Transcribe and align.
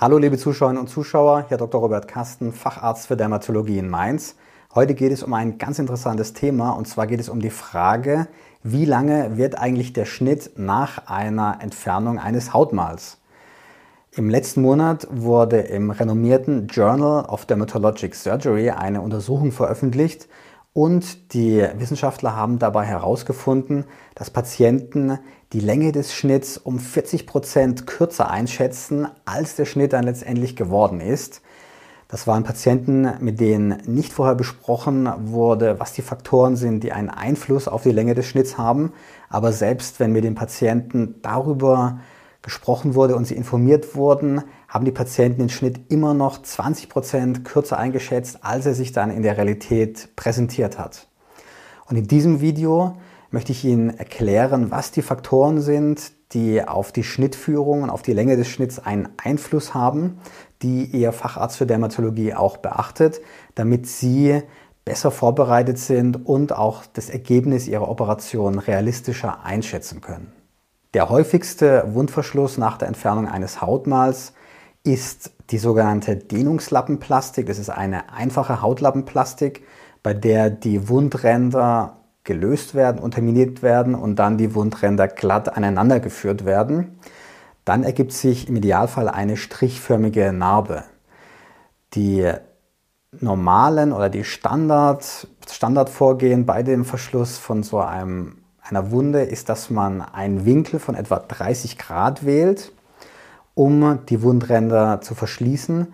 Hallo 0.00 0.16
liebe 0.16 0.38
Zuschauerinnen 0.38 0.80
und 0.80 0.86
Zuschauer, 0.86 1.46
hier 1.48 1.56
Dr. 1.56 1.80
Robert 1.80 2.06
Kasten, 2.06 2.52
Facharzt 2.52 3.08
für 3.08 3.16
Dermatologie 3.16 3.78
in 3.78 3.88
Mainz. 3.88 4.36
Heute 4.72 4.94
geht 4.94 5.10
es 5.10 5.24
um 5.24 5.34
ein 5.34 5.58
ganz 5.58 5.80
interessantes 5.80 6.34
Thema 6.34 6.70
und 6.70 6.86
zwar 6.86 7.08
geht 7.08 7.18
es 7.18 7.28
um 7.28 7.40
die 7.40 7.50
Frage, 7.50 8.28
wie 8.62 8.84
lange 8.84 9.36
wird 9.36 9.58
eigentlich 9.58 9.92
der 9.94 10.04
Schnitt 10.04 10.52
nach 10.54 11.08
einer 11.08 11.58
Entfernung 11.60 12.20
eines 12.20 12.54
Hautmals? 12.54 13.18
Im 14.12 14.30
letzten 14.30 14.62
Monat 14.62 15.08
wurde 15.10 15.62
im 15.62 15.90
renommierten 15.90 16.68
Journal 16.68 17.24
of 17.24 17.46
Dermatologic 17.46 18.14
Surgery 18.14 18.70
eine 18.70 19.00
Untersuchung 19.00 19.50
veröffentlicht 19.50 20.28
und 20.74 21.34
die 21.34 21.66
Wissenschaftler 21.76 22.36
haben 22.36 22.60
dabei 22.60 22.84
herausgefunden, 22.84 23.84
dass 24.14 24.30
Patienten 24.30 25.18
die 25.52 25.60
Länge 25.60 25.92
des 25.92 26.14
Schnitts 26.14 26.58
um 26.58 26.78
40 26.78 27.26
Prozent 27.26 27.86
kürzer 27.86 28.30
einschätzen, 28.30 29.08
als 29.24 29.56
der 29.56 29.64
Schnitt 29.64 29.94
dann 29.94 30.04
letztendlich 30.04 30.56
geworden 30.56 31.00
ist. 31.00 31.40
Das 32.08 32.26
waren 32.26 32.42
Patienten, 32.42 33.06
mit 33.20 33.38
denen 33.38 33.82
nicht 33.86 34.12
vorher 34.12 34.34
besprochen 34.34 35.10
wurde, 35.18 35.78
was 35.78 35.92
die 35.92 36.02
Faktoren 36.02 36.56
sind, 36.56 36.82
die 36.82 36.92
einen 36.92 37.10
Einfluss 37.10 37.68
auf 37.68 37.82
die 37.82 37.92
Länge 37.92 38.14
des 38.14 38.26
Schnitts 38.26 38.56
haben. 38.56 38.92
Aber 39.28 39.52
selbst 39.52 40.00
wenn 40.00 40.12
mit 40.12 40.24
den 40.24 40.34
Patienten 40.34 41.16
darüber 41.20 42.00
gesprochen 42.40 42.94
wurde 42.94 43.16
und 43.16 43.26
sie 43.26 43.34
informiert 43.34 43.94
wurden, 43.94 44.42
haben 44.68 44.86
die 44.86 44.92
Patienten 44.92 45.40
den 45.40 45.48
Schnitt 45.50 45.80
immer 45.90 46.14
noch 46.14 46.42
20 46.42 46.88
Prozent 46.88 47.44
kürzer 47.44 47.78
eingeschätzt, 47.78 48.38
als 48.42 48.64
er 48.64 48.74
sich 48.74 48.92
dann 48.92 49.10
in 49.10 49.22
der 49.22 49.36
Realität 49.36 50.08
präsentiert 50.16 50.78
hat. 50.78 51.08
Und 51.90 51.96
in 51.96 52.06
diesem 52.06 52.40
Video 52.40 52.96
möchte 53.30 53.52
ich 53.52 53.64
Ihnen 53.64 53.90
erklären, 53.90 54.70
was 54.70 54.90
die 54.90 55.02
Faktoren 55.02 55.60
sind, 55.60 56.12
die 56.32 56.66
auf 56.66 56.92
die 56.92 57.04
Schnittführung 57.04 57.82
und 57.82 57.90
auf 57.90 58.02
die 58.02 58.12
Länge 58.12 58.36
des 58.36 58.48
Schnitts 58.48 58.78
einen 58.78 59.08
Einfluss 59.22 59.74
haben, 59.74 60.18
die 60.62 60.84
Ihr 60.84 61.12
Facharzt 61.12 61.56
für 61.56 61.66
Dermatologie 61.66 62.34
auch 62.34 62.58
beachtet, 62.58 63.20
damit 63.54 63.86
Sie 63.86 64.42
besser 64.84 65.10
vorbereitet 65.10 65.78
sind 65.78 66.26
und 66.26 66.54
auch 66.54 66.84
das 66.86 67.10
Ergebnis 67.10 67.68
Ihrer 67.68 67.88
Operation 67.88 68.58
realistischer 68.58 69.44
einschätzen 69.44 70.00
können. 70.00 70.32
Der 70.94 71.10
häufigste 71.10 71.84
Wundverschluss 71.92 72.56
nach 72.56 72.78
der 72.78 72.88
Entfernung 72.88 73.28
eines 73.28 73.60
Hautmals 73.60 74.32
ist 74.84 75.32
die 75.50 75.58
sogenannte 75.58 76.16
Dehnungslappenplastik. 76.16 77.46
Das 77.46 77.58
ist 77.58 77.68
eine 77.68 78.10
einfache 78.12 78.62
Hautlappenplastik, 78.62 79.66
bei 80.02 80.14
der 80.14 80.48
die 80.48 80.88
Wundränder 80.88 81.97
gelöst 82.28 82.76
werden, 82.76 83.00
unterminiert 83.00 83.62
werden 83.62 83.96
und 83.96 84.16
dann 84.16 84.38
die 84.38 84.54
Wundränder 84.54 85.08
glatt 85.08 85.56
aneinander 85.56 85.98
geführt 85.98 86.44
werden. 86.44 86.98
Dann 87.64 87.82
ergibt 87.82 88.12
sich 88.12 88.48
im 88.48 88.54
Idealfall 88.54 89.08
eine 89.08 89.36
strichförmige 89.36 90.32
Narbe. 90.32 90.84
Die 91.94 92.30
normalen 93.10 93.92
oder 93.92 94.10
die 94.10 94.24
Standard, 94.24 95.26
Standardvorgehen 95.50 96.46
bei 96.46 96.62
dem 96.62 96.84
Verschluss 96.84 97.38
von 97.38 97.62
so 97.62 97.80
einem, 97.80 98.42
einer 98.60 98.90
Wunde 98.90 99.22
ist, 99.22 99.48
dass 99.48 99.70
man 99.70 100.02
einen 100.02 100.44
Winkel 100.44 100.78
von 100.78 100.94
etwa 100.94 101.18
30 101.18 101.78
Grad 101.78 102.24
wählt 102.24 102.72
um 103.58 104.06
die 104.08 104.22
Wundränder 104.22 105.00
zu 105.00 105.16
verschließen 105.16 105.88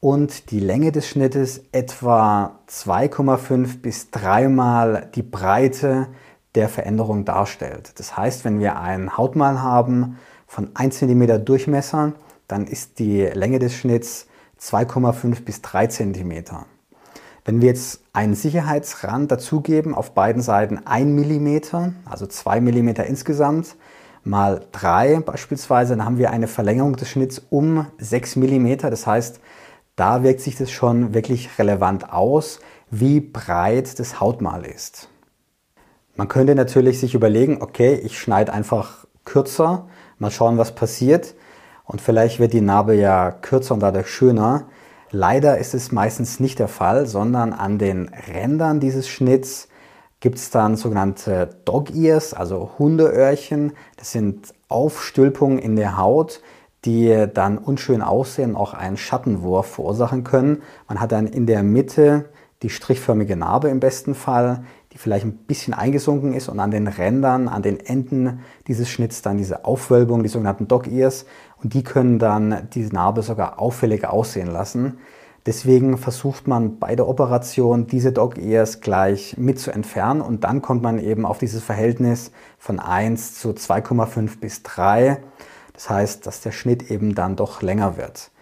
und 0.00 0.50
die 0.50 0.60
Länge 0.60 0.92
des 0.92 1.08
Schnittes 1.08 1.62
etwa 1.72 2.60
2,5 2.68 3.80
bis 3.80 4.10
dreimal 4.10 5.08
die 5.14 5.22
Breite 5.22 6.08
der 6.54 6.68
Veränderung 6.68 7.24
darstellt. 7.24 7.98
Das 7.98 8.16
heißt, 8.16 8.44
wenn 8.44 8.60
wir 8.60 8.78
ein 8.78 9.16
Hautmal 9.16 9.60
haben 9.60 10.18
von 10.46 10.70
1 10.74 10.98
cm 10.98 11.44
Durchmesser, 11.44 12.12
dann 12.46 12.66
ist 12.66 12.98
die 12.98 13.22
Länge 13.22 13.58
des 13.58 13.74
Schnitts 13.74 14.26
2,5 14.60 15.44
bis 15.44 15.62
3 15.62 15.86
cm. 15.88 16.44
Wenn 17.44 17.60
wir 17.60 17.68
jetzt 17.68 18.02
einen 18.12 18.34
Sicherheitsrand 18.34 19.30
dazugeben, 19.32 19.94
auf 19.94 20.12
beiden 20.12 20.42
Seiten 20.42 20.80
1 20.84 21.26
mm, 21.28 21.94
also 22.04 22.26
2 22.26 22.60
mm 22.60 22.88
insgesamt, 23.06 23.76
mal 24.22 24.66
3 24.72 25.20
beispielsweise, 25.20 25.96
dann 25.96 26.04
haben 26.04 26.18
wir 26.18 26.30
eine 26.30 26.46
Verlängerung 26.46 26.96
des 26.96 27.08
Schnitts 27.08 27.42
um 27.50 27.86
6 27.98 28.36
mm. 28.36 28.76
Das 28.78 29.06
heißt, 29.06 29.40
da 29.98 30.22
wirkt 30.22 30.40
sich 30.40 30.56
das 30.56 30.70
schon 30.70 31.12
wirklich 31.12 31.58
relevant 31.58 32.12
aus, 32.12 32.60
wie 32.90 33.20
breit 33.20 33.98
das 33.98 34.20
Hautmal 34.20 34.64
ist. 34.64 35.08
Man 36.14 36.28
könnte 36.28 36.54
natürlich 36.54 37.00
sich 37.00 37.14
überlegen, 37.14 37.58
okay, 37.60 37.94
ich 37.94 38.18
schneide 38.18 38.52
einfach 38.52 39.06
kürzer, 39.24 39.88
mal 40.18 40.30
schauen, 40.30 40.56
was 40.56 40.74
passiert. 40.74 41.34
Und 41.84 42.00
vielleicht 42.00 42.38
wird 42.38 42.52
die 42.52 42.60
Narbe 42.60 42.94
ja 42.94 43.30
kürzer 43.30 43.74
und 43.74 43.80
dadurch 43.80 44.08
schöner. 44.08 44.68
Leider 45.10 45.58
ist 45.58 45.74
es 45.74 45.90
meistens 45.90 46.38
nicht 46.38 46.58
der 46.58 46.68
Fall, 46.68 47.06
sondern 47.06 47.52
an 47.52 47.78
den 47.78 48.10
Rändern 48.28 48.78
dieses 48.78 49.08
Schnitts 49.08 49.68
gibt 50.20 50.38
es 50.38 50.50
dann 50.50 50.76
sogenannte 50.76 51.50
Dog 51.64 51.94
Ears, 51.94 52.34
also 52.34 52.72
Hundeöhrchen. 52.78 53.72
Das 53.96 54.12
sind 54.12 54.52
Aufstülpungen 54.68 55.58
in 55.58 55.76
der 55.76 55.96
Haut, 55.96 56.40
die 56.84 57.26
dann 57.32 57.58
unschön 57.58 58.02
aussehen, 58.02 58.56
auch 58.56 58.74
einen 58.74 58.96
Schattenwurf 58.96 59.66
verursachen 59.66 60.24
können. 60.24 60.62
Man 60.86 61.00
hat 61.00 61.12
dann 61.12 61.26
in 61.26 61.46
der 61.46 61.62
Mitte 61.62 62.26
die 62.62 62.70
strichförmige 62.70 63.36
Narbe 63.36 63.68
im 63.68 63.80
besten 63.80 64.14
Fall, 64.14 64.64
die 64.92 64.98
vielleicht 64.98 65.24
ein 65.24 65.36
bisschen 65.36 65.74
eingesunken 65.74 66.32
ist 66.32 66.48
und 66.48 66.58
an 66.60 66.70
den 66.70 66.88
Rändern, 66.88 67.48
an 67.48 67.62
den 67.62 67.78
Enden 67.78 68.40
dieses 68.66 68.88
Schnitts 68.88 69.22
dann 69.22 69.38
diese 69.38 69.64
Aufwölbung, 69.64 70.22
die 70.22 70.28
sogenannten 70.28 70.66
Dog 70.66 70.86
Ears 70.88 71.26
und 71.62 71.74
die 71.74 71.84
können 71.84 72.18
dann 72.18 72.68
die 72.72 72.86
Narbe 72.86 73.22
sogar 73.22 73.60
auffällig 73.60 74.06
aussehen 74.06 74.48
lassen. 74.48 74.98
Deswegen 75.46 75.98
versucht 75.98 76.46
man 76.46 76.78
bei 76.78 76.96
der 76.96 77.08
Operation 77.08 77.86
diese 77.86 78.12
Dog 78.12 78.38
Ears 78.38 78.80
gleich 78.80 79.36
mit 79.38 79.58
zu 79.58 79.70
entfernen 79.70 80.20
und 80.20 80.44
dann 80.44 80.62
kommt 80.62 80.82
man 80.82 80.98
eben 80.98 81.24
auf 81.24 81.38
dieses 81.38 81.62
Verhältnis 81.62 82.32
von 82.58 82.80
1 82.80 83.40
zu 83.40 83.50
2,5 83.50 84.40
bis 84.40 84.62
3. 84.62 85.22
Das 85.78 85.90
heißt, 85.90 86.26
dass 86.26 86.40
der 86.40 86.50
Schnitt 86.50 86.90
eben 86.90 87.14
dann 87.14 87.36
doch 87.36 87.62
länger 87.62 87.96
wird. 87.96 88.32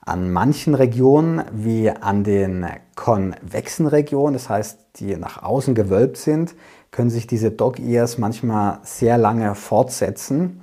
An 0.00 0.32
manchen 0.32 0.74
Regionen, 0.74 1.44
wie 1.52 1.90
an 1.90 2.24
den 2.24 2.66
konvexen 2.96 3.86
Regionen, 3.86 4.32
das 4.32 4.48
heißt, 4.48 4.78
die 4.96 5.14
nach 5.16 5.42
außen 5.42 5.74
gewölbt 5.74 6.16
sind, 6.16 6.54
können 6.90 7.10
sich 7.10 7.26
diese 7.26 7.50
Dog 7.50 7.78
Ears 7.78 8.16
manchmal 8.16 8.78
sehr 8.82 9.18
lange 9.18 9.54
fortsetzen. 9.54 10.62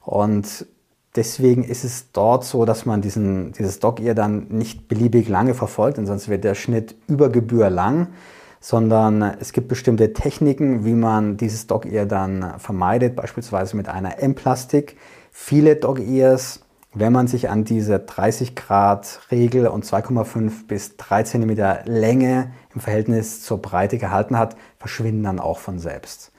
Und 0.00 0.66
Deswegen 1.16 1.64
ist 1.64 1.82
es 1.82 2.12
dort 2.12 2.44
so, 2.44 2.64
dass 2.64 2.86
man 2.86 3.02
diesen, 3.02 3.50
dieses 3.50 3.80
Dog-Ear 3.80 4.14
dann 4.14 4.46
nicht 4.48 4.86
beliebig 4.86 5.28
lange 5.28 5.54
verfolgt, 5.54 5.98
denn 5.98 6.06
sonst 6.06 6.28
wird 6.28 6.44
der 6.44 6.54
Schnitt 6.54 6.94
über 7.08 7.30
Gebühr 7.30 7.68
lang, 7.68 8.08
sondern 8.60 9.22
es 9.40 9.52
gibt 9.52 9.66
bestimmte 9.66 10.12
Techniken, 10.12 10.84
wie 10.84 10.92
man 10.92 11.36
dieses 11.36 11.66
Dog-Ear 11.66 12.06
dann 12.06 12.60
vermeidet, 12.60 13.16
beispielsweise 13.16 13.76
mit 13.76 13.88
einer 13.88 14.22
M-Plastik. 14.22 14.96
Viele 15.30 15.76
Dog-Ears, 15.76 16.60
wenn 16.92 17.12
man 17.12 17.28
sich 17.28 17.48
an 17.48 17.64
diese 17.64 17.98
30 17.98 18.56
Grad 18.56 19.20
Regel 19.30 19.68
und 19.68 19.84
2,5 19.84 20.66
bis 20.66 20.96
3 20.96 21.22
cm 21.22 21.56
Länge 21.84 22.52
im 22.74 22.80
Verhältnis 22.80 23.42
zur 23.42 23.62
Breite 23.62 23.98
gehalten 23.98 24.36
hat, 24.36 24.56
verschwinden 24.78 25.22
dann 25.22 25.38
auch 25.38 25.58
von 25.58 25.78
selbst. 25.78 26.32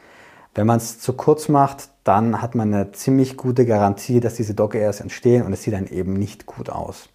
Wenn 0.54 0.68
man 0.68 0.78
es 0.78 1.00
zu 1.00 1.14
kurz 1.14 1.48
macht, 1.48 1.90
dann 2.04 2.42
hat 2.42 2.56
man 2.56 2.74
eine 2.74 2.92
ziemlich 2.92 3.38
gute 3.38 3.66
Garantie, 3.66 4.20
dass 4.20 4.36
diese 4.36 4.54
Dog 4.54 4.76
Airs 4.76 5.00
entstehen 5.00 5.46
und 5.46 5.54
es 5.54 5.64
sieht 5.64 5.74
dann 5.74 5.88
eben 5.88 6.14
nicht 6.14 6.46
gut 6.46 6.70
aus. 6.70 7.08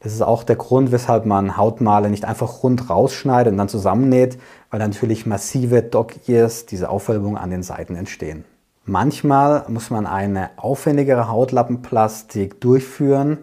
Das 0.00 0.12
ist 0.12 0.22
auch 0.22 0.44
der 0.44 0.56
Grund, 0.56 0.92
weshalb 0.92 1.26
man 1.26 1.56
Hautmale 1.56 2.10
nicht 2.10 2.24
einfach 2.24 2.62
rund 2.62 2.90
rausschneidet 2.90 3.52
und 3.52 3.58
dann 3.58 3.68
zusammennäht, 3.68 4.38
weil 4.70 4.80
natürlich 4.80 5.26
massive 5.26 5.82
Dog 5.82 6.28
Ears, 6.28 6.66
diese 6.66 6.88
Aufwölbung 6.90 7.36
an 7.38 7.50
den 7.50 7.62
Seiten 7.62 7.96
entstehen. 7.96 8.44
Manchmal 8.90 9.66
muss 9.68 9.90
man 9.90 10.04
eine 10.04 10.50
aufwendigere 10.56 11.28
Hautlappenplastik 11.28 12.60
durchführen, 12.60 13.38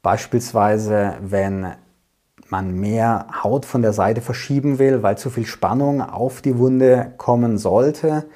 beispielsweise 0.00 1.14
wenn 1.20 1.72
man 2.50 2.72
mehr 2.72 3.26
Haut 3.42 3.64
von 3.66 3.82
der 3.82 3.92
Seite 3.92 4.20
verschieben 4.20 4.78
will, 4.78 5.02
weil 5.02 5.18
zu 5.18 5.28
viel 5.28 5.44
Spannung 5.44 6.00
auf 6.00 6.40
die 6.40 6.56
Wunde 6.56 7.14
kommen 7.16 7.58
sollte 7.58 8.26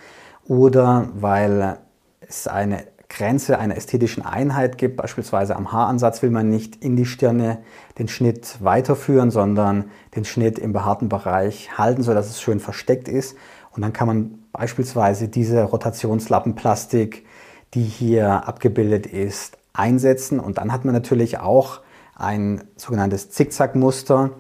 oder 0.44 1.10
weil 1.14 1.78
es 2.18 2.48
eine 2.48 2.82
Grenze 3.08 3.60
einer 3.60 3.76
ästhetischen 3.76 4.26
Einheit 4.26 4.76
gibt. 4.76 4.96
Beispielsweise 4.96 5.54
am 5.54 5.70
Haaransatz 5.70 6.20
will 6.20 6.30
man 6.30 6.48
nicht 6.48 6.82
in 6.82 6.96
die 6.96 7.06
Stirne 7.06 7.58
den 7.96 8.08
Schnitt 8.08 8.56
weiterführen, 8.58 9.30
sondern 9.30 9.84
den 10.16 10.24
Schnitt 10.24 10.58
im 10.58 10.72
behaarten 10.72 11.08
Bereich 11.08 11.78
halten, 11.78 12.02
sodass 12.02 12.28
es 12.28 12.40
schön 12.40 12.58
versteckt 12.58 13.06
ist. 13.06 13.36
Und 13.72 13.82
dann 13.82 13.92
kann 13.92 14.06
man 14.06 14.38
beispielsweise 14.52 15.28
diese 15.28 15.62
Rotationslappenplastik, 15.62 17.26
die 17.74 17.84
hier 17.84 18.46
abgebildet 18.48 19.06
ist, 19.06 19.58
einsetzen. 19.72 20.40
Und 20.40 20.58
dann 20.58 20.72
hat 20.72 20.84
man 20.84 20.94
natürlich 20.94 21.38
auch 21.38 21.80
ein 22.16 22.64
sogenanntes 22.76 23.30
Zickzackmuster, 23.30 24.30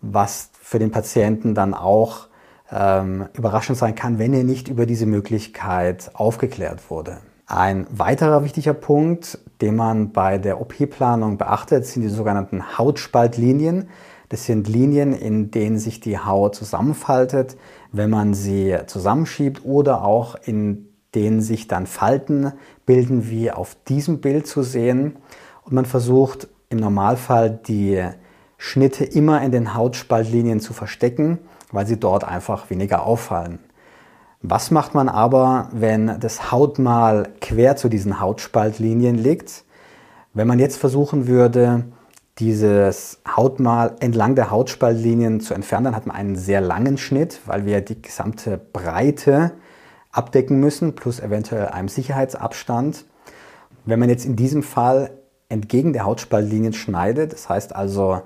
was 0.00 0.50
für 0.60 0.78
den 0.78 0.90
Patienten 0.90 1.54
dann 1.54 1.74
auch 1.74 2.28
ähm, 2.70 3.26
überraschend 3.34 3.78
sein 3.78 3.94
kann, 3.94 4.18
wenn 4.18 4.32
er 4.34 4.44
nicht 4.44 4.68
über 4.68 4.86
diese 4.86 5.06
Möglichkeit 5.06 6.10
aufgeklärt 6.14 6.90
wurde. 6.90 7.18
Ein 7.46 7.86
weiterer 7.90 8.44
wichtiger 8.44 8.72
Punkt, 8.72 9.38
den 9.60 9.76
man 9.76 10.12
bei 10.12 10.38
der 10.38 10.60
OP-Planung 10.60 11.36
beachtet, 11.36 11.86
sind 11.86 12.02
die 12.02 12.08
sogenannten 12.08 12.78
Hautspaltlinien. 12.78 13.90
Das 14.32 14.46
sind 14.46 14.66
Linien, 14.66 15.12
in 15.12 15.50
denen 15.50 15.78
sich 15.78 16.00
die 16.00 16.18
Haut 16.18 16.54
zusammenfaltet, 16.54 17.58
wenn 17.92 18.08
man 18.08 18.32
sie 18.32 18.74
zusammenschiebt 18.86 19.62
oder 19.62 20.06
auch 20.06 20.36
in 20.46 20.88
denen 21.14 21.42
sich 21.42 21.68
dann 21.68 21.86
Falten 21.86 22.54
bilden, 22.86 23.28
wie 23.28 23.50
auf 23.50 23.76
diesem 23.86 24.22
Bild 24.22 24.46
zu 24.46 24.62
sehen. 24.62 25.16
Und 25.64 25.74
man 25.74 25.84
versucht 25.84 26.48
im 26.70 26.78
Normalfall 26.78 27.50
die 27.50 28.02
Schnitte 28.56 29.04
immer 29.04 29.42
in 29.42 29.52
den 29.52 29.74
Hautspaltlinien 29.74 30.60
zu 30.60 30.72
verstecken, 30.72 31.38
weil 31.70 31.86
sie 31.86 32.00
dort 32.00 32.24
einfach 32.24 32.70
weniger 32.70 33.04
auffallen. 33.04 33.58
Was 34.40 34.70
macht 34.70 34.94
man 34.94 35.10
aber, 35.10 35.68
wenn 35.72 36.18
das 36.20 36.50
Hautmal 36.50 37.28
quer 37.42 37.76
zu 37.76 37.90
diesen 37.90 38.18
Hautspaltlinien 38.18 39.16
liegt? 39.16 39.64
Wenn 40.32 40.48
man 40.48 40.58
jetzt 40.58 40.78
versuchen 40.78 41.26
würde, 41.26 41.84
dieses 42.38 43.20
Hautmal 43.28 43.96
entlang 44.00 44.34
der 44.34 44.50
Hautspaltlinien 44.50 45.40
zu 45.40 45.54
entfernen, 45.54 45.86
dann 45.86 45.96
hat 45.96 46.06
man 46.06 46.16
einen 46.16 46.36
sehr 46.36 46.60
langen 46.60 46.96
Schnitt, 46.96 47.40
weil 47.46 47.66
wir 47.66 47.80
die 47.82 48.00
gesamte 48.00 48.58
Breite 48.72 49.52
abdecken 50.10 50.58
müssen, 50.60 50.94
plus 50.94 51.20
eventuell 51.20 51.68
einem 51.68 51.88
Sicherheitsabstand. 51.88 53.04
Wenn 53.84 53.98
man 53.98 54.08
jetzt 54.08 54.24
in 54.24 54.36
diesem 54.36 54.62
Fall 54.62 55.10
entgegen 55.48 55.92
der 55.92 56.04
Hautspaltlinien 56.04 56.72
schneidet, 56.72 57.32
das 57.32 57.48
heißt 57.48 57.74
also 57.74 58.22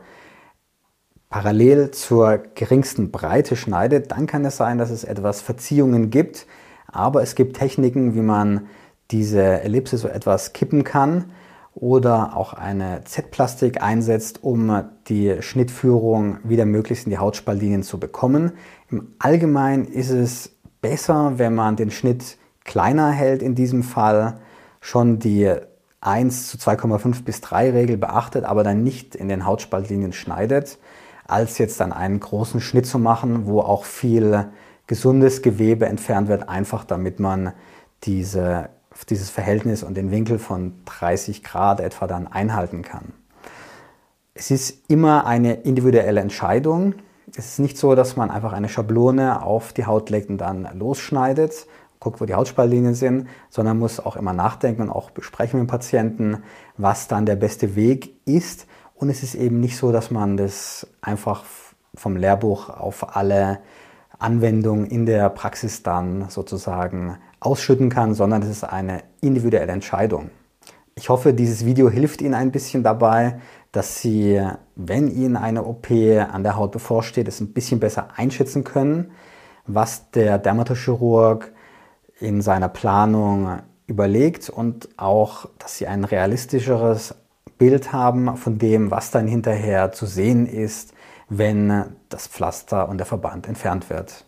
parallel 1.28 1.90
zur 1.90 2.38
geringsten 2.54 3.10
Breite 3.10 3.56
schneidet, 3.56 4.12
dann 4.12 4.26
kann 4.26 4.44
es 4.44 4.56
sein, 4.56 4.78
dass 4.78 4.90
es 4.90 5.02
etwas 5.02 5.40
Verziehungen 5.40 6.10
gibt. 6.10 6.46
Aber 6.86 7.22
es 7.22 7.34
gibt 7.34 7.56
Techniken, 7.56 8.14
wie 8.14 8.20
man 8.20 8.68
diese 9.10 9.42
Ellipse 9.62 9.98
so 9.98 10.08
etwas 10.08 10.52
kippen 10.52 10.84
kann 10.84 11.32
oder 11.76 12.36
auch 12.36 12.54
eine 12.54 13.04
Z-Plastik 13.04 13.82
einsetzt, 13.82 14.42
um 14.42 14.82
die 15.08 15.36
Schnittführung 15.42 16.38
wieder 16.42 16.64
möglichst 16.64 17.04
in 17.04 17.10
die 17.10 17.18
Hautspaltlinien 17.18 17.82
zu 17.82 18.00
bekommen. 18.00 18.52
Im 18.90 19.14
Allgemeinen 19.18 19.84
ist 19.84 20.10
es 20.10 20.56
besser, 20.80 21.34
wenn 21.36 21.54
man 21.54 21.76
den 21.76 21.90
Schnitt 21.90 22.38
kleiner 22.64 23.10
hält 23.10 23.42
in 23.42 23.54
diesem 23.54 23.82
Fall, 23.82 24.40
schon 24.80 25.18
die 25.18 25.52
1 26.00 26.48
zu 26.48 26.56
2,5 26.56 27.24
bis 27.24 27.42
3 27.42 27.72
Regel 27.72 27.98
beachtet, 27.98 28.44
aber 28.44 28.64
dann 28.64 28.82
nicht 28.82 29.14
in 29.14 29.28
den 29.28 29.44
Hautspaltlinien 29.44 30.14
schneidet, 30.14 30.78
als 31.26 31.58
jetzt 31.58 31.80
dann 31.80 31.92
einen 31.92 32.20
großen 32.20 32.62
Schnitt 32.62 32.86
zu 32.86 32.98
machen, 32.98 33.46
wo 33.46 33.60
auch 33.60 33.84
viel 33.84 34.46
gesundes 34.86 35.42
Gewebe 35.42 35.86
entfernt 35.86 36.28
wird, 36.28 36.48
einfach 36.48 36.84
damit 36.84 37.20
man 37.20 37.52
diese, 38.04 38.70
dieses 39.04 39.30
Verhältnis 39.30 39.82
und 39.82 39.96
den 39.96 40.10
Winkel 40.10 40.38
von 40.38 40.74
30 40.86 41.42
Grad 41.42 41.80
etwa 41.80 42.06
dann 42.06 42.26
einhalten 42.26 42.82
kann. 42.82 43.12
Es 44.34 44.50
ist 44.50 44.90
immer 44.90 45.26
eine 45.26 45.54
individuelle 45.54 46.20
Entscheidung. 46.20 46.94
Es 47.36 47.46
ist 47.46 47.58
nicht 47.58 47.78
so, 47.78 47.94
dass 47.94 48.16
man 48.16 48.30
einfach 48.30 48.52
eine 48.52 48.68
Schablone 48.68 49.42
auf 49.42 49.72
die 49.72 49.86
Haut 49.86 50.10
legt 50.10 50.28
und 50.28 50.38
dann 50.38 50.68
losschneidet, 50.78 51.66
guckt, 52.00 52.20
wo 52.20 52.26
die 52.26 52.34
Hautspaltlinien 52.34 52.94
sind, 52.94 53.28
sondern 53.48 53.78
muss 53.78 53.98
auch 53.98 54.16
immer 54.16 54.32
nachdenken 54.32 54.82
und 54.82 54.90
auch 54.90 55.10
besprechen 55.10 55.58
mit 55.58 55.68
dem 55.68 55.70
Patienten, 55.70 56.42
was 56.76 57.08
dann 57.08 57.26
der 57.26 57.36
beste 57.36 57.76
Weg 57.76 58.14
ist. 58.26 58.66
Und 58.94 59.08
es 59.08 59.22
ist 59.22 59.34
eben 59.34 59.60
nicht 59.60 59.76
so, 59.76 59.92
dass 59.92 60.10
man 60.10 60.36
das 60.36 60.86
einfach 61.00 61.44
vom 61.94 62.16
Lehrbuch 62.16 62.68
auf 62.68 63.16
alle 63.16 63.60
Anwendungen 64.18 64.86
in 64.86 65.06
der 65.06 65.28
Praxis 65.30 65.82
dann 65.82 66.28
sozusagen 66.28 67.18
ausschütten 67.40 67.90
kann, 67.90 68.14
sondern 68.14 68.42
es 68.42 68.48
ist 68.48 68.64
eine 68.64 69.02
individuelle 69.20 69.72
Entscheidung. 69.72 70.30
Ich 70.94 71.10
hoffe, 71.10 71.34
dieses 71.34 71.66
Video 71.66 71.90
hilft 71.90 72.22
Ihnen 72.22 72.34
ein 72.34 72.50
bisschen 72.50 72.82
dabei, 72.82 73.40
dass 73.72 74.00
Sie, 74.00 74.40
wenn 74.74 75.08
Ihnen 75.08 75.36
eine 75.36 75.64
OP 75.64 75.90
an 75.90 76.42
der 76.42 76.56
Haut 76.56 76.72
bevorsteht, 76.72 77.28
es 77.28 77.40
ein 77.40 77.52
bisschen 77.52 77.80
besser 77.80 78.08
einschätzen 78.16 78.64
können, 78.64 79.10
was 79.66 80.10
der 80.12 80.38
Dermatochirurg 80.38 81.52
in 82.18 82.40
seiner 82.40 82.68
Planung 82.68 83.58
überlegt 83.86 84.48
und 84.48 84.88
auch, 84.96 85.46
dass 85.58 85.76
Sie 85.76 85.86
ein 85.86 86.04
realistischeres 86.04 87.14
Bild 87.58 87.92
haben 87.92 88.36
von 88.36 88.58
dem, 88.58 88.90
was 88.90 89.10
dann 89.10 89.26
hinterher 89.26 89.92
zu 89.92 90.06
sehen 90.06 90.46
ist, 90.46 90.94
wenn 91.28 91.96
das 92.08 92.28
Pflaster 92.28 92.88
und 92.88 92.98
der 92.98 93.06
Verband 93.06 93.48
entfernt 93.48 93.90
wird. 93.90 94.24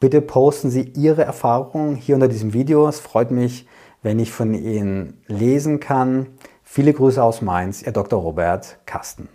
Bitte 0.00 0.20
posten 0.20 0.70
Sie 0.70 0.92
Ihre 0.96 1.24
Erfahrungen 1.24 1.96
hier 1.96 2.14
unter 2.16 2.28
diesem 2.28 2.52
Video. 2.52 2.86
Es 2.88 3.00
freut 3.00 3.30
mich, 3.30 3.66
wenn 4.02 4.18
ich 4.18 4.32
von 4.32 4.52
Ihnen 4.54 5.22
lesen 5.26 5.80
kann. 5.80 6.26
Viele 6.62 6.92
Grüße 6.92 7.22
aus 7.22 7.42
Mainz, 7.42 7.82
Ihr 7.82 7.92
Dr. 7.92 8.20
Robert 8.20 8.78
Kasten. 8.86 9.28